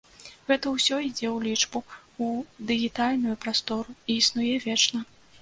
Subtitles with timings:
[0.47, 1.81] Гэта ўсё ідзе ў лічбу,
[2.29, 2.31] у
[2.73, 4.99] дыгітальную прастору, і існуе вечна.